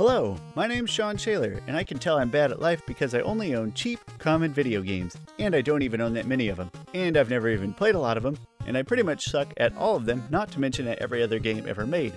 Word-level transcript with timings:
Hello, 0.00 0.34
my 0.54 0.66
name's 0.66 0.88
Sean 0.88 1.18
Shaler, 1.18 1.60
and 1.66 1.76
I 1.76 1.84
can 1.84 1.98
tell 1.98 2.16
I'm 2.16 2.30
bad 2.30 2.50
at 2.50 2.62
life 2.62 2.80
because 2.86 3.14
I 3.14 3.20
only 3.20 3.54
own 3.54 3.74
cheap, 3.74 4.00
common 4.16 4.50
video 4.50 4.80
games, 4.80 5.14
and 5.38 5.54
I 5.54 5.60
don't 5.60 5.82
even 5.82 6.00
own 6.00 6.14
that 6.14 6.26
many 6.26 6.48
of 6.48 6.56
them, 6.56 6.70
and 6.94 7.18
I've 7.18 7.28
never 7.28 7.50
even 7.50 7.74
played 7.74 7.94
a 7.94 8.00
lot 8.00 8.16
of 8.16 8.22
them, 8.22 8.38
and 8.64 8.78
I 8.78 8.82
pretty 8.82 9.02
much 9.02 9.28
suck 9.28 9.52
at 9.58 9.76
all 9.76 9.96
of 9.96 10.06
them, 10.06 10.26
not 10.30 10.50
to 10.52 10.58
mention 10.58 10.88
at 10.88 11.00
every 11.00 11.22
other 11.22 11.38
game 11.38 11.66
ever 11.68 11.84
made. 11.84 12.14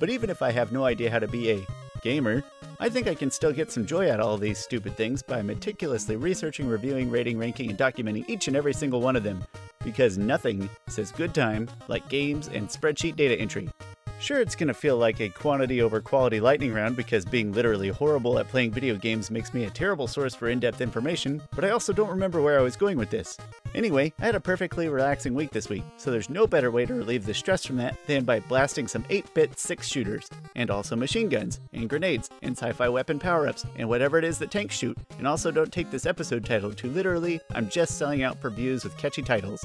But 0.00 0.08
even 0.08 0.30
if 0.30 0.40
I 0.40 0.50
have 0.50 0.72
no 0.72 0.86
idea 0.86 1.10
how 1.10 1.18
to 1.18 1.28
be 1.28 1.50
a 1.50 1.66
gamer, 2.00 2.42
I 2.80 2.88
think 2.88 3.06
I 3.06 3.14
can 3.14 3.30
still 3.30 3.52
get 3.52 3.70
some 3.70 3.84
joy 3.84 4.10
out 4.10 4.20
of 4.20 4.24
all 4.26 4.38
these 4.38 4.56
stupid 4.56 4.96
things 4.96 5.22
by 5.22 5.42
meticulously 5.42 6.16
researching, 6.16 6.66
reviewing, 6.66 7.10
rating, 7.10 7.36
ranking, 7.36 7.68
and 7.68 7.78
documenting 7.78 8.26
each 8.30 8.48
and 8.48 8.56
every 8.56 8.72
single 8.72 9.02
one 9.02 9.14
of 9.14 9.24
them, 9.24 9.44
because 9.84 10.16
nothing 10.16 10.70
says 10.88 11.12
good 11.12 11.34
time 11.34 11.68
like 11.88 12.08
games 12.08 12.48
and 12.48 12.70
spreadsheet 12.70 13.14
data 13.14 13.38
entry. 13.38 13.68
Sure, 14.18 14.40
it's 14.40 14.56
gonna 14.56 14.74
feel 14.74 14.96
like 14.96 15.20
a 15.20 15.28
quantity 15.28 15.82
over 15.82 16.00
quality 16.00 16.40
lightning 16.40 16.72
round 16.72 16.96
because 16.96 17.24
being 17.24 17.52
literally 17.52 17.88
horrible 17.88 18.38
at 18.38 18.48
playing 18.48 18.72
video 18.72 18.96
games 18.96 19.30
makes 19.30 19.52
me 19.52 19.64
a 19.64 19.70
terrible 19.70 20.08
source 20.08 20.34
for 20.34 20.48
in 20.48 20.58
depth 20.58 20.80
information, 20.80 21.40
but 21.54 21.64
I 21.64 21.70
also 21.70 21.92
don't 21.92 22.08
remember 22.08 22.40
where 22.40 22.58
I 22.58 22.62
was 22.62 22.76
going 22.76 22.96
with 22.96 23.10
this. 23.10 23.36
Anyway, 23.74 24.12
I 24.18 24.24
had 24.24 24.34
a 24.34 24.40
perfectly 24.40 24.88
relaxing 24.88 25.34
week 25.34 25.50
this 25.50 25.68
week, 25.68 25.84
so 25.98 26.10
there's 26.10 26.30
no 26.30 26.46
better 26.46 26.70
way 26.70 26.86
to 26.86 26.94
relieve 26.94 27.26
the 27.26 27.34
stress 27.34 27.66
from 27.66 27.76
that 27.76 27.98
than 28.06 28.24
by 28.24 28.40
blasting 28.40 28.88
some 28.88 29.04
8 29.10 29.32
bit 29.34 29.58
6 29.58 29.86
shooters, 29.86 30.30
and 30.56 30.70
also 30.70 30.96
machine 30.96 31.28
guns, 31.28 31.60
and 31.74 31.88
grenades, 31.88 32.30
and 32.42 32.56
sci 32.56 32.72
fi 32.72 32.88
weapon 32.88 33.18
power 33.18 33.46
ups, 33.46 33.66
and 33.76 33.88
whatever 33.88 34.18
it 34.18 34.24
is 34.24 34.38
that 34.38 34.50
tanks 34.50 34.76
shoot. 34.76 34.96
And 35.18 35.26
also, 35.28 35.50
don't 35.50 35.72
take 35.72 35.90
this 35.90 36.06
episode 36.06 36.44
title 36.44 36.72
too 36.72 36.90
literally, 36.90 37.38
I'm 37.54 37.68
just 37.68 37.98
selling 37.98 38.22
out 38.22 38.40
for 38.40 38.48
views 38.48 38.82
with 38.82 38.96
catchy 38.96 39.22
titles. 39.22 39.64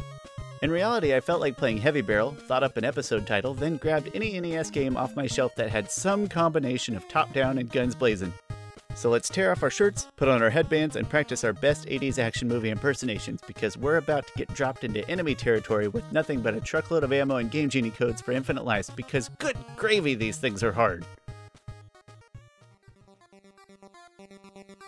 In 0.62 0.70
reality, 0.70 1.16
I 1.16 1.22
felt 1.22 1.42
like 1.42 1.58
playing 1.58 1.80
Heavy 1.80 2.02
Barrel, 2.02 2.34
thought 2.34 2.62
up 2.62 2.78
an 2.78 2.86
episode 2.86 3.26
title, 3.26 3.56
then 3.56 3.78
grabbed 3.78 4.12
any 4.14 4.40
NES 4.40 4.70
game 4.70 4.96
off 4.96 5.16
my 5.16 5.26
shelf 5.26 5.56
that 5.56 5.72
had 5.72 5.90
some 5.90 6.28
combination 6.28 6.96
of 6.96 7.08
top 7.08 7.34
down 7.34 7.58
and 7.58 7.72
guns 7.72 7.96
blazing. 7.96 8.32
So 8.94 9.10
let's 9.10 9.28
tear 9.28 9.52
off 9.52 9.64
our 9.64 9.72
shirts, 9.72 10.06
put 10.18 10.28
on 10.28 10.44
our 10.44 10.52
headbands, 10.52 10.98
and 10.98 11.10
practice 11.10 11.44
our 11.44 11.54
best 11.54 11.88
80s 11.88 12.20
action 12.20 12.48
movie 12.48 12.70
impersonations 12.70 13.42
because 13.48 13.76
we're 13.76 13.98
about 13.98 14.28
to 14.28 14.34
get 14.36 14.54
dropped 14.54 14.84
into 14.84 15.08
enemy 15.10 15.34
territory 15.34 15.88
with 15.88 16.04
nothing 16.12 16.42
but 16.42 16.54
a 16.54 16.62
truckload 16.62 17.04
of 17.04 17.12
ammo 17.12 17.38
and 17.38 17.50
Game 17.50 17.68
Genie 17.68 17.90
codes 17.90 18.22
for 18.22 18.32
infinite 18.32 18.64
lives 18.64 18.92
because 18.92 19.30
good 19.40 19.58
gravy, 19.76 20.14
these 20.14 20.38
things 20.38 20.62
are 20.62 20.74
hard. 20.74 21.06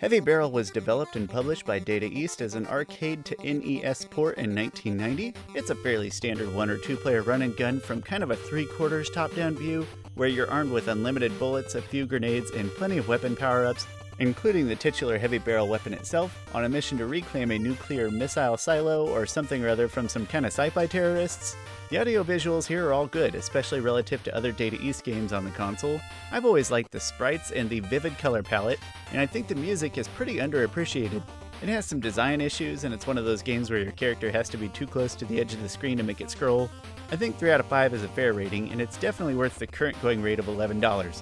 Heavy 0.03 0.19
Barrel 0.19 0.51
was 0.51 0.69
developed 0.69 1.15
and 1.15 1.29
published 1.29 1.65
by 1.65 1.79
Data 1.79 2.07
East 2.07 2.41
as 2.41 2.55
an 2.55 2.67
arcade 2.67 3.23
to 3.23 3.37
NES 3.41 4.03
port 4.03 4.37
in 4.37 4.53
1990. 4.53 5.33
It's 5.55 5.69
a 5.69 5.75
fairly 5.75 6.09
standard 6.09 6.53
one 6.53 6.69
or 6.69 6.77
two 6.77 6.97
player 6.97 7.21
run 7.21 7.41
and 7.41 7.55
gun 7.55 7.79
from 7.79 8.01
kind 8.01 8.21
of 8.21 8.29
a 8.29 8.35
three 8.35 8.65
quarters 8.65 9.09
top 9.09 9.33
down 9.33 9.55
view, 9.55 9.87
where 10.15 10.27
you're 10.27 10.51
armed 10.51 10.73
with 10.73 10.89
unlimited 10.89 11.39
bullets, 11.39 11.75
a 11.75 11.81
few 11.81 12.05
grenades, 12.05 12.51
and 12.51 12.69
plenty 12.71 12.97
of 12.97 13.07
weapon 13.07 13.33
power 13.33 13.65
ups, 13.65 13.87
including 14.19 14.67
the 14.67 14.75
titular 14.75 15.17
heavy 15.17 15.37
barrel 15.37 15.67
weapon 15.67 15.93
itself, 15.93 16.37
on 16.53 16.65
a 16.65 16.69
mission 16.69 16.97
to 16.97 17.05
reclaim 17.05 17.51
a 17.51 17.59
nuclear 17.59 18.09
missile 18.11 18.57
silo 18.57 19.07
or 19.09 19.25
something 19.25 19.63
or 19.63 19.69
other 19.69 19.87
from 19.87 20.07
some 20.07 20.25
kind 20.25 20.45
of 20.45 20.51
sci 20.51 20.69
fi 20.69 20.85
terrorists. 20.85 21.55
The 21.89 21.99
audio 21.99 22.23
visuals 22.23 22.65
here 22.65 22.87
are 22.87 22.93
all 22.93 23.07
good, 23.07 23.35
especially 23.35 23.79
relative 23.79 24.23
to 24.23 24.35
other 24.35 24.51
Data 24.51 24.77
East 24.81 25.03
games 25.03 25.31
on 25.33 25.45
the 25.45 25.51
console. 25.51 26.01
I've 26.31 26.45
always 26.45 26.71
liked 26.71 26.91
the 26.91 26.99
sprites 26.99 27.51
and 27.51 27.69
the 27.69 27.81
vivid 27.81 28.17
color 28.17 28.41
palette, 28.41 28.79
and 29.11 29.21
I 29.21 29.25
think 29.25 29.47
the 29.47 29.55
music 29.55 29.97
is 29.97 30.07
pretty 30.07 30.37
underappreciated. 30.37 31.21
It 31.61 31.69
has 31.69 31.85
some 31.85 31.99
design 31.99 32.41
issues, 32.41 32.83
and 32.83 32.93
it's 32.93 33.07
one 33.07 33.17
of 33.17 33.25
those 33.25 33.41
games 33.41 33.69
where 33.69 33.79
your 33.79 33.91
character 33.93 34.31
has 34.31 34.49
to 34.49 34.57
be 34.57 34.69
too 34.69 34.87
close 34.87 35.15
to 35.15 35.25
the 35.25 35.39
edge 35.39 35.53
of 35.53 35.61
the 35.61 35.69
screen 35.69 35.97
to 35.97 36.03
make 36.03 36.19
it 36.19 36.29
scroll. 36.29 36.69
I 37.11 37.15
think 37.15 37.37
3 37.37 37.51
out 37.51 37.59
of 37.59 37.67
5 37.67 37.93
is 37.93 38.03
a 38.03 38.07
fair 38.09 38.33
rating, 38.33 38.71
and 38.71 38.81
it's 38.81 38.97
definitely 38.97 39.35
worth 39.35 39.59
the 39.59 39.67
current 39.67 40.01
going 40.01 40.21
rate 40.21 40.39
of 40.39 40.47
$11. 40.47 41.21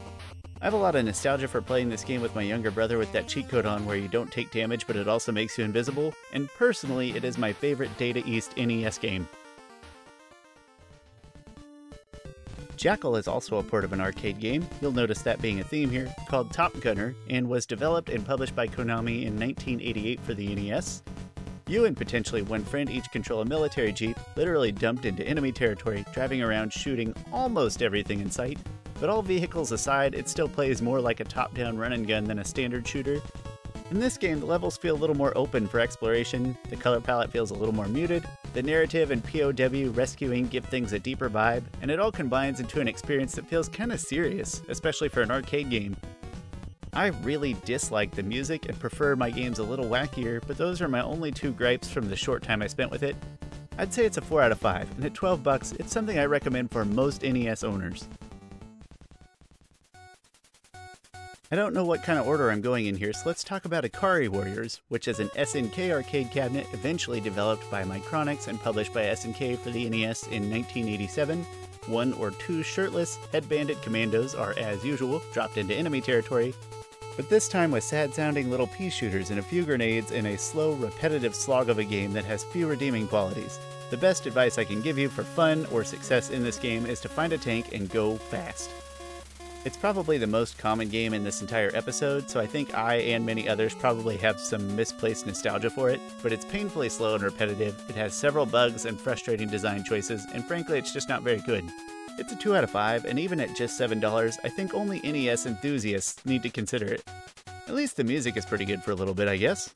I 0.61 0.65
have 0.65 0.75
a 0.75 0.77
lot 0.77 0.93
of 0.93 1.03
nostalgia 1.03 1.47
for 1.47 1.59
playing 1.59 1.89
this 1.89 2.03
game 2.03 2.21
with 2.21 2.35
my 2.35 2.43
younger 2.43 2.69
brother 2.69 2.99
with 2.99 3.11
that 3.13 3.27
cheat 3.27 3.49
code 3.49 3.65
on 3.65 3.83
where 3.83 3.97
you 3.97 4.07
don't 4.07 4.31
take 4.31 4.51
damage 4.51 4.85
but 4.85 4.95
it 4.95 5.07
also 5.07 5.31
makes 5.31 5.57
you 5.57 5.65
invisible, 5.65 6.13
and 6.33 6.47
personally, 6.49 7.15
it 7.15 7.23
is 7.23 7.39
my 7.39 7.51
favorite 7.51 7.89
Data 7.97 8.21
East 8.27 8.55
NES 8.57 8.99
game. 8.99 9.27
Jackal 12.77 13.15
is 13.15 13.27
also 13.27 13.57
a 13.57 13.63
port 13.63 13.83
of 13.83 13.91
an 13.91 14.01
arcade 14.01 14.39
game, 14.39 14.67
you'll 14.81 14.91
notice 14.91 15.23
that 15.23 15.41
being 15.41 15.61
a 15.61 15.63
theme 15.63 15.89
here, 15.89 16.13
called 16.29 16.53
Top 16.53 16.79
Gunner, 16.79 17.15
and 17.27 17.49
was 17.49 17.65
developed 17.65 18.09
and 18.09 18.23
published 18.23 18.55
by 18.55 18.67
Konami 18.67 19.23
in 19.25 19.39
1988 19.39 20.19
for 20.19 20.35
the 20.35 20.53
NES. 20.53 21.01
You 21.65 21.85
and 21.85 21.97
potentially 21.97 22.43
one 22.43 22.63
friend 22.63 22.87
each 22.87 23.09
control 23.11 23.41
a 23.41 23.45
military 23.45 23.91
jeep, 23.93 24.17
literally 24.35 24.71
dumped 24.71 25.05
into 25.05 25.27
enemy 25.27 25.51
territory, 25.51 26.05
driving 26.13 26.43
around 26.43 26.71
shooting 26.71 27.15
almost 27.31 27.81
everything 27.81 28.19
in 28.19 28.29
sight. 28.29 28.59
But 29.01 29.09
all 29.09 29.21
vehicles 29.21 29.73
aside, 29.73 30.15
it 30.15 30.29
still 30.29 30.47
plays 30.47 30.81
more 30.81 31.01
like 31.01 31.19
a 31.19 31.25
top 31.25 31.53
down 31.53 31.77
run 31.77 31.91
and 31.91 32.07
gun 32.07 32.23
than 32.23 32.39
a 32.39 32.45
standard 32.45 32.87
shooter, 32.87 33.21
in 33.91 33.99
this 33.99 34.17
game, 34.17 34.39
the 34.39 34.45
levels 34.45 34.77
feel 34.77 34.95
a 34.95 34.97
little 34.97 35.17
more 35.17 35.37
open 35.37 35.67
for 35.67 35.81
exploration, 35.81 36.57
the 36.69 36.77
color 36.77 37.01
palette 37.01 37.29
feels 37.29 37.51
a 37.51 37.53
little 37.55 37.75
more 37.75 37.89
muted, 37.89 38.23
the 38.53 38.63
narrative 38.63 39.11
and 39.11 39.21
POW 39.21 39.91
rescuing 39.91 40.47
give 40.47 40.63
things 40.63 40.93
a 40.93 40.99
deeper 40.99 41.29
vibe, 41.29 41.63
and 41.81 41.91
it 41.91 41.99
all 41.99 42.09
combines 42.09 42.61
into 42.61 42.79
an 42.79 42.87
experience 42.87 43.35
that 43.35 43.49
feels 43.49 43.67
kinda 43.67 43.97
serious, 43.97 44.61
especially 44.69 45.09
for 45.09 45.21
an 45.21 45.29
arcade 45.29 45.69
game. 45.69 45.97
I 46.93 47.07
really 47.07 47.57
dislike 47.65 48.11
the 48.15 48.23
music 48.23 48.69
and 48.69 48.79
prefer 48.79 49.17
my 49.17 49.29
games 49.29 49.59
a 49.59 49.63
little 49.63 49.89
wackier, 49.89 50.41
but 50.47 50.57
those 50.57 50.81
are 50.81 50.87
my 50.87 51.01
only 51.01 51.33
two 51.33 51.51
gripes 51.51 51.89
from 51.89 52.07
the 52.07 52.15
short 52.15 52.43
time 52.43 52.61
I 52.61 52.67
spent 52.67 52.91
with 52.91 53.03
it. 53.03 53.17
I'd 53.77 53.93
say 53.93 54.05
it's 54.05 54.15
a 54.15 54.21
4 54.21 54.41
out 54.41 54.53
of 54.53 54.59
5, 54.59 54.89
and 54.95 55.03
at 55.03 55.13
12 55.13 55.43
bucks, 55.43 55.73
it's 55.73 55.91
something 55.91 56.17
I 56.17 56.25
recommend 56.25 56.71
for 56.71 56.85
most 56.85 57.23
NES 57.23 57.65
owners. 57.65 58.07
I 61.53 61.57
don't 61.57 61.73
know 61.73 61.83
what 61.83 62.01
kind 62.01 62.17
of 62.17 62.25
order 62.25 62.49
I'm 62.49 62.61
going 62.61 62.85
in 62.85 62.95
here, 62.95 63.11
so 63.11 63.23
let's 63.25 63.43
talk 63.43 63.65
about 63.65 63.83
Ikari 63.83 64.29
Warriors, 64.29 64.79
which 64.87 65.09
is 65.09 65.19
an 65.19 65.27
SNK 65.35 65.91
arcade 65.91 66.31
cabinet 66.31 66.65
eventually 66.71 67.19
developed 67.19 67.69
by 67.69 67.83
Micronics 67.83 68.47
and 68.47 68.57
published 68.57 68.93
by 68.93 69.01
SNK 69.01 69.59
for 69.59 69.69
the 69.69 69.89
NES 69.89 70.27
in 70.27 70.49
1987. 70.49 71.43
One 71.87 72.13
or 72.13 72.31
two 72.31 72.63
shirtless, 72.63 73.17
headbanded 73.33 73.81
commandos 73.81 74.33
are, 74.33 74.55
as 74.57 74.85
usual, 74.85 75.21
dropped 75.33 75.57
into 75.57 75.75
enemy 75.75 75.99
territory, 75.99 76.53
but 77.17 77.27
this 77.27 77.49
time 77.49 77.71
with 77.71 77.83
sad 77.83 78.13
sounding 78.13 78.49
little 78.49 78.67
pea 78.67 78.89
shooters 78.89 79.29
and 79.29 79.39
a 79.39 79.43
few 79.43 79.65
grenades 79.65 80.11
in 80.11 80.27
a 80.27 80.37
slow, 80.37 80.71
repetitive 80.75 81.35
slog 81.35 81.67
of 81.67 81.79
a 81.79 81.83
game 81.83 82.13
that 82.13 82.23
has 82.23 82.45
few 82.45 82.65
redeeming 82.65 83.09
qualities. 83.09 83.59
The 83.89 83.97
best 83.97 84.25
advice 84.25 84.57
I 84.57 84.63
can 84.63 84.79
give 84.79 84.97
you 84.97 85.09
for 85.09 85.25
fun 85.25 85.65
or 85.65 85.83
success 85.83 86.29
in 86.29 86.43
this 86.45 86.57
game 86.57 86.85
is 86.85 87.01
to 87.01 87.09
find 87.09 87.33
a 87.33 87.37
tank 87.37 87.73
and 87.73 87.89
go 87.89 88.15
fast. 88.15 88.69
It's 89.63 89.77
probably 89.77 90.17
the 90.17 90.25
most 90.25 90.57
common 90.57 90.89
game 90.89 91.13
in 91.13 91.23
this 91.23 91.41
entire 91.41 91.69
episode, 91.75 92.27
so 92.27 92.39
I 92.39 92.47
think 92.47 92.73
I 92.73 92.95
and 92.95 93.23
many 93.23 93.47
others 93.47 93.75
probably 93.75 94.17
have 94.17 94.39
some 94.39 94.75
misplaced 94.75 95.27
nostalgia 95.27 95.69
for 95.69 95.91
it, 95.91 96.01
but 96.23 96.33
it's 96.33 96.45
painfully 96.45 96.89
slow 96.89 97.13
and 97.13 97.23
repetitive, 97.23 97.79
it 97.87 97.93
has 97.93 98.15
several 98.15 98.47
bugs 98.47 98.85
and 98.85 98.99
frustrating 98.99 99.47
design 99.47 99.83
choices, 99.83 100.25
and 100.33 100.43
frankly, 100.43 100.79
it's 100.79 100.91
just 100.91 101.09
not 101.09 101.21
very 101.21 101.41
good. 101.41 101.63
It's 102.17 102.33
a 102.33 102.35
2 102.37 102.55
out 102.55 102.63
of 102.63 102.71
5, 102.71 103.05
and 103.05 103.19
even 103.19 103.39
at 103.39 103.55
just 103.55 103.79
$7, 103.79 104.39
I 104.43 104.49
think 104.49 104.73
only 104.73 104.99
NES 105.01 105.45
enthusiasts 105.45 106.25
need 106.25 106.41
to 106.41 106.49
consider 106.49 106.87
it. 106.87 107.03
At 107.67 107.75
least 107.75 107.97
the 107.97 108.03
music 108.03 108.37
is 108.37 108.45
pretty 108.47 108.65
good 108.65 108.81
for 108.81 108.91
a 108.91 108.95
little 108.95 109.13
bit, 109.13 109.27
I 109.27 109.37
guess. 109.37 109.71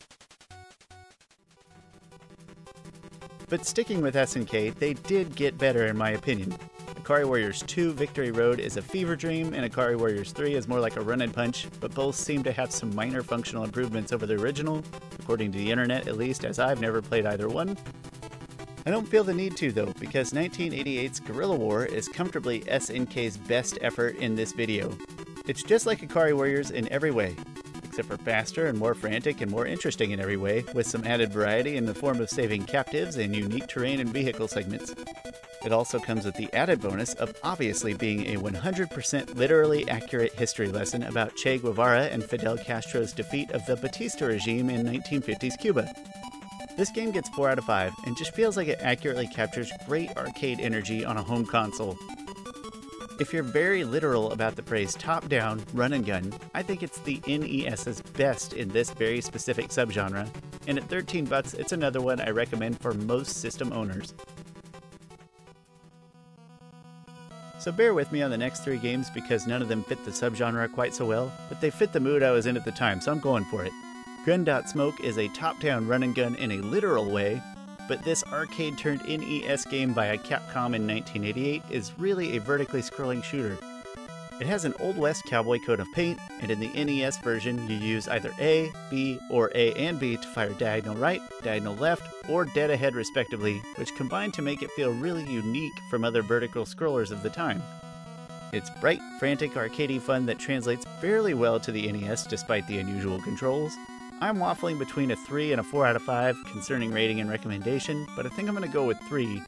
But 3.50 3.68
sticking 3.68 4.02
with 4.02 4.16
SNK, 4.16 4.80
they 4.80 4.96
did 4.96 5.36
get 5.36 5.60
better 5.60 5.86
in 5.86 5.96
my 5.96 6.10
opinion. 6.10 6.56
Ikari 7.06 7.26
Warriors 7.26 7.62
2 7.68 7.94
Victory 7.94 8.32
Road 8.32 8.60
is 8.60 8.78
a 8.78 8.82
fever 8.82 9.16
dream, 9.16 9.54
and 9.54 9.72
Ikari 9.72 9.96
Warriors 9.96 10.32
3 10.32 10.56
is 10.56 10.68
more 10.68 10.80
like 10.80 10.96
a 10.96 11.02
run 11.02 11.22
and 11.22 11.32
punch, 11.32 11.68
but 11.80 11.94
both 11.94 12.16
seem 12.16 12.42
to 12.42 12.52
have 12.52 12.72
some 12.72 12.96
minor 12.96 13.22
functional 13.22 13.64
improvements 13.64 14.12
over 14.12 14.26
the 14.26 14.34
original, 14.34 14.84
according 15.20 15.52
to 15.52 15.60
the 15.60 15.70
internet 15.70 16.08
at 16.08 16.18
least, 16.18 16.46
as 16.46 16.58
I've 16.58 16.82
never 16.82 17.04
played 17.04 17.28
either 17.28 17.48
one. 17.48 17.78
I 18.88 18.90
don't 18.90 19.08
feel 19.08 19.24
the 19.24 19.36
need 19.36 19.56
to 19.58 19.72
though, 19.72 19.94
because 20.00 20.34
1988's 20.34 21.20
Guerrilla 21.20 21.56
War 21.56 21.86
is 21.86 22.08
comfortably 22.08 22.62
SNK's 22.62 23.38
best 23.38 23.78
effort 23.82 24.16
in 24.16 24.36
this 24.36 24.54
video. 24.54 24.98
It's 25.46 25.62
just 25.62 25.86
like 25.86 26.02
Ikari 26.02 26.34
Warriors 26.34 26.72
in 26.72 26.92
every 26.92 27.12
way, 27.12 27.36
except 27.96 28.10
for 28.10 28.26
faster 28.26 28.66
and 28.66 28.78
more 28.78 28.94
frantic 28.94 29.40
and 29.40 29.50
more 29.50 29.66
interesting 29.66 30.12
in 30.12 30.20
every 30.20 30.36
way, 30.36 30.66
with 30.74 30.86
some 30.86 31.06
added 31.06 31.32
variety 31.32 31.78
in 31.78 31.86
the 31.86 31.94
form 31.94 32.20
of 32.20 32.30
saving 32.30 32.66
captives 32.66 33.16
and 33.16 33.34
unique 33.34 33.68
terrain 33.68 34.02
and 34.02 34.10
vehicle 34.10 34.50
segments. 34.50 34.94
It 35.64 35.72
also 35.72 35.98
comes 35.98 36.26
with 36.26 36.36
the 36.36 36.54
added 36.54 36.82
bonus 36.82 37.14
of 37.14 37.34
obviously 37.42 37.94
being 37.94 38.36
a 38.36 38.38
100% 38.38 39.36
literally 39.38 39.88
accurate 39.88 40.34
history 40.34 40.68
lesson 40.68 41.04
about 41.04 41.38
Che 41.38 41.58
Guevara 41.58 42.08
and 42.08 42.22
Fidel 42.22 42.58
Castro's 42.58 43.14
defeat 43.14 43.50
of 43.52 43.66
the 43.66 43.78
Batista 43.78 44.26
regime 44.26 44.70
in 44.70 44.86
1950s 44.86 45.58
Cuba. 45.58 45.90
This 46.76 46.92
game 46.92 47.12
gets 47.12 47.30
4 47.30 47.52
out 47.52 47.60
of 47.60 47.64
5 47.64 47.94
and 48.06 48.18
just 48.18 48.34
feels 48.34 48.58
like 48.58 48.68
it 48.68 48.80
accurately 48.82 49.28
captures 49.28 49.72
great 49.88 50.18
arcade 50.18 50.60
energy 50.60 51.06
on 51.06 51.16
a 51.16 51.24
home 51.24 51.46
console. 51.46 51.98
If 53.18 53.32
you're 53.32 53.44
very 53.44 53.86
literal 53.86 54.34
about 54.34 54.58
the 54.58 54.62
phrase 54.62 54.94
top 54.94 55.30
down, 55.30 55.64
run 55.74 55.94
and 55.94 56.06
gun, 56.06 56.34
I 56.54 56.62
think 56.62 56.84
it's 56.84 57.00
the 57.00 57.22
NES's 57.26 58.02
best 58.02 58.52
in 58.52 58.68
this 58.68 58.92
very 58.92 59.22
specific 59.22 59.68
subgenre, 59.68 60.28
and 60.68 60.78
at 60.78 60.90
13 60.90 61.24
bucks, 61.24 61.54
it's 61.54 61.72
another 61.72 62.02
one 62.02 62.20
I 62.20 62.32
recommend 62.32 62.82
for 62.82 62.94
most 62.94 63.38
system 63.38 63.72
owners. 63.72 64.14
So 67.58 67.72
bear 67.72 67.94
with 67.94 68.12
me 68.12 68.22
on 68.22 68.32
the 68.32 68.38
next 68.38 68.66
three 68.66 68.78
games 68.78 69.10
because 69.10 69.48
none 69.48 69.62
of 69.62 69.70
them 69.70 69.86
fit 69.86 70.04
the 70.04 70.12
subgenre 70.12 70.70
quite 70.74 70.94
so 70.94 71.06
well, 71.06 71.32
but 71.48 71.62
they 71.62 71.70
fit 71.70 71.94
the 71.94 72.02
mood 72.02 72.22
I 72.22 72.32
was 72.32 72.48
in 72.48 72.58
at 72.58 72.66
the 72.66 72.72
time, 72.72 73.00
so 73.00 73.14
I'm 73.14 73.22
going 73.22 73.46
for 73.46 73.64
it. 73.64 73.72
Gun.Smoke 74.26 75.00
is 75.00 75.18
a 75.18 75.30
top 75.30 75.62
down 75.62 75.88
run 75.88 76.04
and 76.04 76.14
gun 76.14 76.36
in 76.36 76.52
a 76.52 76.58
literal 76.58 77.10
way, 77.10 77.42
but 77.88 78.04
this 78.04 78.24
arcade 78.32 78.78
turned 78.78 79.08
NES 79.08 79.66
game 79.66 79.94
by 79.94 80.18
Capcom 80.18 80.76
in 80.76 80.88
1988 80.88 81.64
is 81.70 81.98
really 81.98 82.36
a 82.36 82.42
vertically 82.42 82.82
scrolling 82.82 83.24
shooter. 83.24 83.58
It 84.40 84.48
has 84.48 84.66
an 84.66 84.74
Old 84.82 84.98
West 84.98 85.24
cowboy 85.24 85.60
coat 85.60 85.80
of 85.80 85.88
paint, 85.94 86.20
and 86.42 86.52
in 86.52 86.60
the 86.60 86.68
NES 86.74 87.20
version, 87.20 87.70
you 87.70 87.78
use 87.78 88.10
either 88.10 88.34
A, 88.38 88.70
B, 88.90 89.18
or 89.30 89.50
A 89.56 89.72
and 89.76 89.98
B 89.98 90.18
to 90.18 90.28
fire 90.28 90.50
diagonal 90.50 90.98
right, 90.98 91.22
diagonal 91.42 91.76
left, 91.76 92.04
or 92.28 92.44
dead 92.44 92.70
ahead 92.70 92.96
respectively, 92.96 93.62
which 93.78 93.96
combine 93.96 94.34
to 94.34 94.42
make 94.42 94.62
it 94.62 94.72
feel 94.72 94.92
really 94.92 95.24
unique 95.24 95.72
from 95.90 96.04
other 96.04 96.22
vertical 96.22 96.66
scrollers 96.66 97.12
of 97.12 97.24
the 97.24 97.30
time. 97.30 97.64
It's 98.52 98.70
bright, 98.82 99.00
frantic, 99.20 99.54
arcadey 99.54 100.02
fun 100.02 100.26
that 100.26 100.40
translates 100.40 100.86
fairly 101.00 101.34
well 101.34 101.58
to 101.62 101.72
the 101.72 101.90
NES 101.90 102.28
despite 102.28 102.68
the 102.68 102.80
unusual 102.80 103.22
controls. 103.22 103.74
I'm 104.22 104.38
waffling 104.38 104.80
between 104.80 105.12
a 105.12 105.16
3 105.16 105.52
and 105.52 105.60
a 105.60 105.64
4 105.64 105.88
out 105.88 105.98
of 105.98 106.02
5 106.02 106.38
concerning 106.46 106.92
rating 106.92 107.20
and 107.20 107.30
recommendation, 107.30 108.08
but 108.16 108.26
I 108.26 108.30
think 108.30 108.48
I'm 108.48 108.56
going 108.56 108.68
to 108.68 108.74
go 108.74 108.86
with 108.86 108.98
3. 109.10 109.42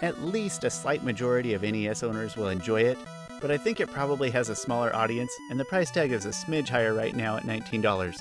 At 0.00 0.24
least 0.24 0.64
a 0.64 0.70
slight 0.70 1.04
majority 1.04 1.52
of 1.52 1.62
NES 1.62 2.02
owners 2.02 2.34
will 2.34 2.48
enjoy 2.48 2.80
it, 2.80 2.96
but 3.42 3.50
I 3.50 3.58
think 3.58 3.80
it 3.80 3.92
probably 3.92 4.30
has 4.30 4.48
a 4.48 4.56
smaller 4.56 4.96
audience, 4.96 5.30
and 5.50 5.60
the 5.60 5.64
price 5.66 5.90
tag 5.90 6.10
is 6.10 6.24
a 6.24 6.30
smidge 6.30 6.70
higher 6.70 6.94
right 6.94 7.14
now 7.14 7.36
at 7.36 7.42
$19. 7.42 8.18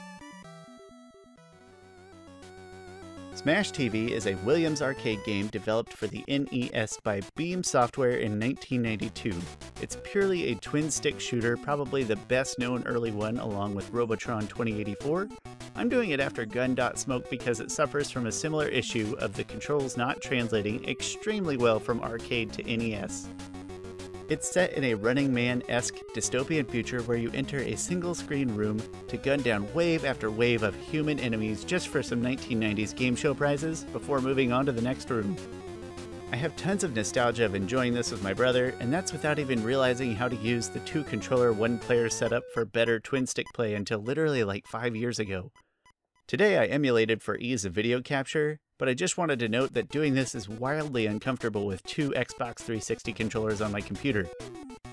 Smash 3.36 3.72
TV 3.72 4.10
is 4.10 4.28
a 4.28 4.36
Williams 4.36 4.82
arcade 4.82 5.24
game 5.26 5.48
developed 5.48 5.94
for 5.94 6.08
the 6.08 6.24
NES 6.28 7.00
by 7.04 7.22
Beam 7.36 7.64
Software 7.64 8.18
in 8.18 8.40
1992. 8.40 9.34
It's 9.84 9.98
purely 10.02 10.54
a 10.54 10.56
twin 10.56 10.90
stick 10.90 11.20
shooter, 11.20 11.58
probably 11.58 12.04
the 12.04 12.16
best 12.16 12.58
known 12.58 12.84
early 12.88 13.12
one 13.12 13.38
along 13.38 13.76
with 13.76 13.92
Robotron 13.92 14.48
2084. 14.48 15.28
I'm 15.76 15.90
doing 15.90 16.12
it 16.12 16.22
after 16.22 16.46
Gun.Smoke 16.46 17.30
because 17.30 17.60
it 17.60 17.70
suffers 17.70 18.10
from 18.10 18.26
a 18.26 18.32
similar 18.32 18.66
issue 18.70 19.14
of 19.20 19.34
the 19.34 19.44
controls 19.44 19.98
not 19.98 20.22
translating 20.22 20.88
extremely 20.88 21.58
well 21.58 21.82
from 21.82 22.00
arcade 22.00 22.54
to 22.54 22.64
NES. 22.64 23.28
It's 24.30 24.50
set 24.50 24.72
in 24.72 24.86
a 24.86 24.94
Running 24.94 25.34
Man 25.34 25.62
esque 25.68 25.98
dystopian 26.16 26.66
future 26.66 27.02
where 27.02 27.18
you 27.18 27.30
enter 27.34 27.60
a 27.60 27.76
single 27.76 28.16
screen 28.16 28.56
room 28.56 28.82
to 29.10 29.18
gun 29.18 29.42
down 29.42 29.68
wave 29.74 30.06
after 30.06 30.32
wave 30.32 30.64
of 30.64 30.76
human 30.76 31.20
enemies 31.20 31.66
just 31.66 31.90
for 31.90 32.02
some 32.02 32.24
1990s 32.24 32.96
game 32.96 33.18
show 33.18 33.34
prizes 33.34 33.84
before 33.92 34.22
moving 34.22 34.54
on 34.54 34.66
to 34.66 34.72
the 34.72 34.82
next 34.82 35.10
room. 35.10 35.36
I 36.34 36.38
have 36.38 36.56
tons 36.56 36.84
of 36.84 36.96
nostalgia 36.96 37.46
of 37.46 37.54
enjoying 37.54 37.94
this 37.94 38.10
with 38.10 38.24
my 38.24 38.34
brother, 38.34 38.74
and 38.80 38.92
that's 38.92 39.14
without 39.14 39.38
even 39.38 39.64
realizing 39.64 40.16
how 40.16 40.28
to 40.28 40.36
use 40.38 40.68
the 40.68 40.80
two 40.80 41.04
controller, 41.04 41.54
one 41.54 41.78
player 41.78 42.10
setup 42.10 42.42
for 42.56 42.66
better 42.66 43.00
twin 43.00 43.28
stick 43.28 43.46
play 43.54 43.76
until 43.76 44.00
literally 44.00 44.44
like 44.44 44.66
five 44.66 44.96
years 44.96 45.20
ago. 45.20 45.52
Today 46.26 46.58
I 46.58 46.66
emulated 46.66 47.22
for 47.22 47.38
ease 47.38 47.66
of 47.66 47.74
video 47.74 48.02
capture, 48.02 48.58
but 48.80 48.90
I 48.90 48.96
just 48.96 49.16
wanted 49.16 49.38
to 49.42 49.48
note 49.48 49.76
that 49.76 49.90
doing 49.90 50.16
this 50.16 50.34
is 50.34 50.50
wildly 50.50 51.06
uncomfortable 51.06 51.68
with 51.68 51.84
two 51.84 52.10
Xbox 52.10 52.62
360 52.62 53.14
controllers 53.14 53.62
on 53.62 53.72
my 53.72 53.82
computer. 53.82 54.28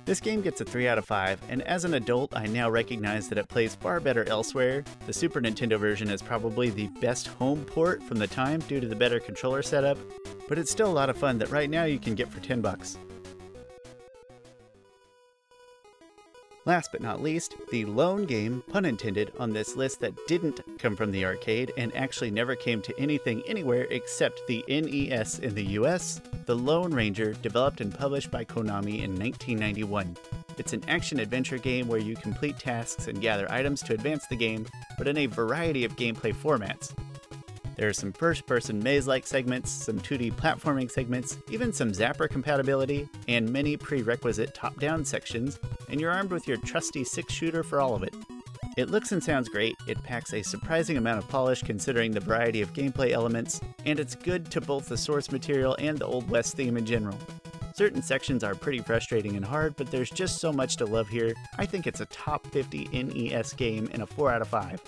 This 0.05 0.21
game 0.21 0.43
gets 0.43 0.61
a 0.61 0.65
3 0.67 0.89
out 0.89 0.99
of 0.99 1.07
5, 1.07 1.41
and 1.49 1.63
as 1.63 1.87
an 1.87 1.95
adult, 1.95 2.37
I 2.37 2.49
now 2.49 2.69
recognize 2.69 3.31
that 3.31 3.39
it 3.39 3.49
plays 3.49 3.77
far 3.77 3.99
better 3.99 4.29
elsewhere. 4.29 4.85
The 5.07 5.13
Super 5.15 5.41
Nintendo 5.41 5.79
version 5.79 6.11
is 6.11 6.21
probably 6.21 6.69
the 6.69 6.89
best 7.01 7.29
home 7.29 7.65
port 7.65 8.03
from 8.03 8.19
the 8.19 8.27
time 8.27 8.61
due 8.61 8.81
to 8.81 8.87
the 8.87 8.97
better 8.97 9.21
controller 9.21 9.63
setup, 9.63 9.97
but 10.51 10.59
it's 10.59 10.73
still 10.73 10.91
a 10.91 10.93
lot 10.93 11.09
of 11.09 11.17
fun 11.17 11.39
that 11.39 11.49
right 11.51 11.71
now 11.71 11.85
you 11.85 12.01
can 12.01 12.17
get 12.17 12.29
for 12.29 12.41
10 12.41 12.61
bucks. 12.61 12.99
Last 16.67 16.91
but 16.91 17.01
not 17.01 17.23
least, 17.23 17.55
the 17.71 17.85
lone 17.85 18.27
game, 18.27 18.63
pun 18.69 18.85
intended, 18.85 19.33
on 19.39 19.53
this 19.53 19.77
list 19.77 20.01
that 20.01 20.27
didn't 20.27 20.61
come 20.79 20.97
from 20.97 21.13
the 21.13 21.25
arcade 21.25 21.73
and 21.79 21.95
actually 21.95 22.33
never 22.33 22.57
came 22.57 22.83
to 22.83 22.99
anything 22.99 23.43
anywhere 23.47 23.87
except 23.91 24.45
the 24.49 24.65
NES 24.69 25.39
in 25.39 25.55
the 25.55 25.65
US, 25.79 26.21
The 26.47 26.57
Lone 26.57 26.93
Ranger, 26.93 27.33
developed 27.35 27.81
and 27.81 27.97
published 27.97 28.33
by 28.33 28.45
Konami 28.45 29.05
in 29.05 29.17
1991. 29.17 30.17
It's 30.59 30.73
an 30.73 30.83
action 30.89 31.21
adventure 31.21 31.59
game 31.59 31.87
where 31.87 32.01
you 32.01 32.17
complete 32.17 32.59
tasks 32.59 33.07
and 33.07 33.21
gather 33.21 33.51
items 33.53 33.83
to 33.85 33.95
advance 33.95 34.27
the 34.27 34.37
game, 34.37 34.67
but 34.99 35.07
in 35.07 35.17
a 35.17 35.27
variety 35.27 35.85
of 35.85 35.95
gameplay 35.95 36.35
formats. 36.35 36.93
There 37.81 37.89
are 37.89 37.95
some 37.95 38.13
first 38.13 38.45
person 38.45 38.83
maze 38.83 39.07
like 39.07 39.27
segments, 39.27 39.71
some 39.71 39.99
2D 40.01 40.35
platforming 40.35 40.91
segments, 40.91 41.39
even 41.51 41.73
some 41.73 41.93
Zapper 41.93 42.29
compatibility, 42.29 43.09
and 43.27 43.51
many 43.51 43.75
prerequisite 43.79 44.53
top 44.53 44.79
down 44.79 45.03
sections, 45.03 45.59
and 45.89 45.99
you're 45.99 46.11
armed 46.11 46.31
with 46.31 46.47
your 46.47 46.59
trusty 46.59 47.05
six 47.05 47.33
shooter 47.33 47.63
for 47.63 47.81
all 47.81 47.95
of 47.95 48.03
it. 48.03 48.15
It 48.77 48.91
looks 48.91 49.13
and 49.13 49.25
sounds 49.25 49.49
great, 49.49 49.77
it 49.87 50.03
packs 50.03 50.35
a 50.35 50.43
surprising 50.43 50.99
amount 50.99 51.21
of 51.21 51.29
polish 51.31 51.63
considering 51.63 52.13
the 52.13 52.21
variety 52.21 52.61
of 52.61 52.75
gameplay 52.75 53.13
elements, 53.13 53.63
and 53.87 53.99
it's 53.99 54.15
good 54.15 54.51
to 54.51 54.61
both 54.61 54.87
the 54.87 54.99
source 54.99 55.33
material 55.33 55.75
and 55.79 55.97
the 55.97 56.05
Old 56.05 56.29
West 56.29 56.57
theme 56.57 56.77
in 56.77 56.85
general. 56.85 57.17
Certain 57.75 58.03
sections 58.03 58.45
are 58.45 58.55
pretty 58.55 58.81
frustrating 58.81 59.37
and 59.37 59.45
hard, 59.47 59.75
but 59.77 59.91
there's 59.91 60.11
just 60.11 60.39
so 60.39 60.53
much 60.53 60.77
to 60.77 60.85
love 60.85 61.09
here. 61.09 61.33
I 61.57 61.65
think 61.65 61.87
it's 61.87 62.01
a 62.01 62.07
top 62.07 62.47
50 62.49 62.91
NES 62.93 63.55
game 63.55 63.89
and 63.95 64.03
a 64.03 64.07
4 64.07 64.33
out 64.33 64.43
of 64.43 64.49
5 64.49 64.83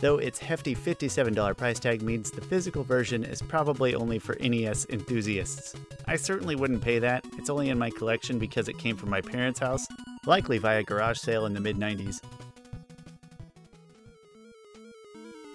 though 0.00 0.18
its 0.18 0.38
hefty 0.38 0.74
$57 0.74 1.56
price 1.56 1.78
tag 1.78 2.02
means 2.02 2.30
the 2.30 2.40
physical 2.40 2.84
version 2.84 3.24
is 3.24 3.42
probably 3.42 3.94
only 3.94 4.18
for 4.18 4.36
NES 4.40 4.86
enthusiasts. 4.90 5.74
I 6.06 6.16
certainly 6.16 6.56
wouldn't 6.56 6.82
pay 6.82 6.98
that, 6.98 7.24
it's 7.36 7.50
only 7.50 7.70
in 7.70 7.78
my 7.78 7.90
collection 7.90 8.38
because 8.38 8.68
it 8.68 8.78
came 8.78 8.96
from 8.96 9.10
my 9.10 9.20
parents' 9.20 9.60
house, 9.60 9.86
likely 10.26 10.58
via 10.58 10.82
garage 10.82 11.18
sale 11.18 11.46
in 11.46 11.54
the 11.54 11.60
mid 11.60 11.76
90s. 11.76 12.20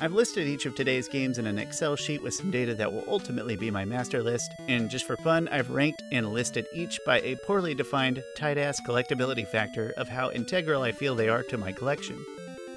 I've 0.04 0.12
listed 0.12 0.48
each 0.48 0.66
of 0.66 0.76
today's 0.76 1.08
games 1.08 1.38
in 1.38 1.48
an 1.48 1.58
Excel 1.58 1.96
sheet 1.96 2.22
with 2.22 2.34
some 2.34 2.52
data 2.52 2.76
that 2.76 2.92
will 2.92 3.06
ultimately 3.08 3.56
be 3.56 3.72
my 3.72 3.86
master 3.86 4.22
list, 4.22 4.52
and 4.68 4.90
just 4.90 5.08
for 5.08 5.16
fun, 5.16 5.48
I've 5.48 5.70
ranked 5.70 6.04
and 6.12 6.34
listed 6.34 6.66
each 6.74 7.00
by 7.06 7.22
a 7.22 7.38
poorly 7.46 7.74
defined, 7.74 8.22
tight 8.36 8.58
ass 8.58 8.82
collectability 8.86 9.48
factor 9.48 9.94
of 9.96 10.10
how 10.10 10.30
integral 10.32 10.82
I 10.82 10.92
feel 10.92 11.16
they 11.16 11.30
are 11.30 11.44
to 11.44 11.58
my 11.58 11.72
collection. 11.72 12.18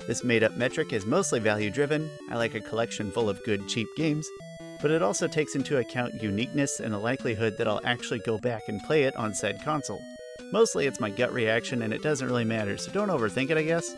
This 0.07 0.23
made 0.23 0.45
up 0.45 0.57
metric 0.57 0.93
is 0.93 1.05
mostly 1.05 1.41
value 1.41 1.71
driven. 1.71 2.09
I 2.31 2.37
like 2.37 2.55
a 2.55 2.61
collection 2.61 3.11
full 3.11 3.29
of 3.29 3.43
good, 3.45 3.67
cheap 3.69 3.89
games. 3.97 4.29
But 4.81 4.91
it 4.91 5.03
also 5.03 5.27
takes 5.27 5.57
into 5.57 5.79
account 5.79 6.23
uniqueness 6.23 6.81
and 6.81 6.95
the 6.95 6.99
likelihood 6.99 7.57
that 7.59 7.67
I'll 7.67 7.81
actually 7.85 8.21
go 8.21 8.39
back 8.39 8.63
and 8.69 8.83
play 8.83 9.05
it 9.05 9.17
on 9.17 9.35
said 9.35 9.63
console. 9.65 10.03
Mostly 10.53 10.87
it's 10.87 11.01
my 11.01 11.11
gut 11.11 11.33
reaction 11.33 11.83
and 11.83 11.93
it 11.93 12.03
doesn't 12.03 12.29
really 12.29 12.45
matter, 12.45 12.77
so 12.77 12.93
don't 12.93 13.09
overthink 13.09 13.51
it, 13.51 13.59
I 13.59 13.63
guess. 13.63 13.97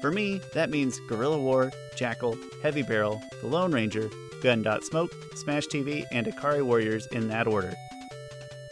For 0.00 0.10
me, 0.10 0.40
that 0.54 0.70
means 0.70 0.98
Guerrilla 1.08 1.38
War, 1.38 1.70
Jackal, 1.94 2.38
Heavy 2.62 2.82
Barrel, 2.82 3.20
The 3.42 3.48
Lone 3.48 3.72
Ranger, 3.72 4.08
Gun.Smoke, 4.42 5.12
Smash 5.34 5.66
TV, 5.66 6.04
and 6.10 6.26
Ikari 6.26 6.62
Warriors 6.62 7.06
in 7.08 7.28
that 7.28 7.46
order. 7.46 7.74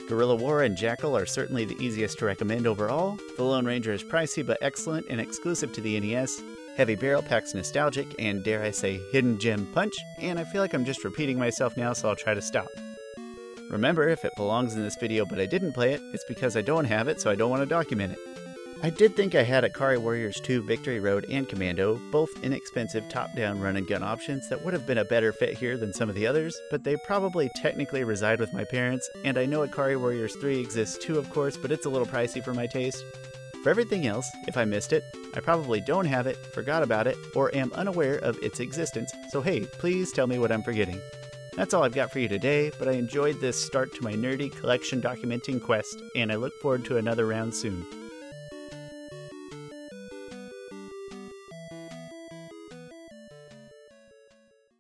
Guerrilla 0.09 0.37
War 0.37 0.63
and 0.63 0.75
Jackal 0.75 1.15
are 1.15 1.27
certainly 1.27 1.67
the 1.67 1.77
easiest 1.85 2.19
to 2.21 2.25
recommend 2.25 2.67
overall. 2.67 3.19
The 3.37 3.45
Lone 3.45 3.67
Ranger 3.67 3.93
is 3.93 4.03
pricey 4.03 4.47
but 4.47 4.57
excellent 4.63 5.07
and 5.11 5.21
exclusive 5.21 5.71
to 5.75 5.83
the 5.83 6.01
NES, 6.01 6.41
Heavy 6.79 6.95
Barrel 6.95 7.23
packs 7.23 7.55
nostalgic 7.55 8.07
and, 8.21 8.45
dare 8.45 8.63
I 8.63 8.71
say, 8.71 9.01
hidden 9.11 9.37
gem 9.41 9.67
punch, 9.75 9.93
and 10.21 10.39
I 10.39 10.45
feel 10.45 10.63
like 10.63 10.75
I'm 10.75 10.85
just 10.85 11.03
repeating 11.03 11.37
myself 11.37 11.77
now, 11.77 11.93
so 11.93 12.09
I'll 12.09 12.15
try 12.15 12.35
to 12.35 12.41
stop. 12.41 12.69
Remember, 13.69 14.09
if 14.09 14.25
it 14.25 14.33
belongs 14.37 14.77
in 14.77 14.85
this 14.85 14.95
video 14.95 15.27
but 15.27 15.41
I 15.41 15.47
didn't 15.47 15.73
play 15.73 15.93
it, 15.93 16.01
it's 16.15 16.25
because 16.29 16.57
I 16.57 16.63
don't 16.63 16.85
have 16.85 17.09
it, 17.09 17.21
so 17.21 17.33
I 17.33 17.35
don't 17.35 17.51
want 17.51 17.63
to 17.63 17.69
document 17.69 18.13
it. 18.13 18.21
I 18.81 18.91
did 18.91 19.17
think 19.17 19.35
I 19.35 19.43
had 19.43 19.65
Ikari 19.65 19.99
Warriors 19.99 20.41
2 20.41 20.63
Victory 20.63 21.01
Road 21.01 21.27
and 21.29 21.49
Commando, 21.49 22.01
both 22.13 22.45
inexpensive 22.45 23.09
top-down 23.09 23.59
run-and-gun 23.59 24.05
options 24.05 24.49
that 24.49 24.65
would 24.65 24.73
have 24.73 24.87
been 24.87 24.99
a 24.99 25.05
better 25.05 25.33
fit 25.33 25.59
here 25.59 25.77
than 25.77 25.93
some 25.93 26.09
of 26.09 26.15
the 26.15 26.29
others, 26.29 26.57
but 26.71 26.85
they 26.85 26.95
probably 27.05 27.51
technically 27.57 28.05
reside 28.05 28.39
with 28.39 28.53
my 28.53 28.63
parents, 28.63 29.11
and 29.25 29.37
I 29.37 29.47
know 29.47 29.67
Ikari 29.67 29.99
Warriors 29.99 30.37
3 30.37 30.61
exists 30.61 30.97
too 31.05 31.19
of 31.19 31.29
course, 31.31 31.57
but 31.57 31.73
it's 31.73 31.87
a 31.87 31.91
little 31.91 32.07
pricey 32.07 32.41
for 32.41 32.55
my 32.55 32.69
taste. 32.69 33.05
For 33.63 33.71
everything 33.71 34.07
else, 34.07 34.31
if 34.47 34.57
I 34.57 34.65
missed 34.65 34.93
it, 34.93 35.05
I 35.35 35.41
probably 35.41 35.81
don't 35.81 36.07
have 36.07 36.27
it, 36.27 36.37
forgot 36.55 36.83
about 36.83 37.07
it, 37.07 37.19
or 37.35 37.55
am 37.55 37.73
unaware 37.75 38.17
of 38.19 38.39
its 38.43 38.61
existence, 38.61 39.13
so 39.31 39.43
hey, 39.43 39.61
please 39.61 40.13
tell 40.13 40.27
me 40.27 40.39
what 40.39 40.53
I'm 40.53 40.63
forgetting. 40.63 41.01
That's 41.57 41.75
all 41.75 41.83
I've 41.83 41.93
got 41.93 42.13
for 42.13 42.21
you 42.21 42.29
today, 42.29 42.71
but 42.79 42.87
I 42.87 42.93
enjoyed 42.93 43.41
this 43.41 43.61
start 43.61 43.93
to 43.97 44.05
my 44.05 44.13
nerdy 44.13 44.55
collection 44.55 45.03
documenting 45.03 45.61
quest, 45.61 46.03
and 46.15 46.31
I 46.31 46.37
look 46.37 46.55
forward 46.61 46.85
to 46.85 46.99
another 46.99 47.27
round 47.27 47.53
soon. 47.53 47.85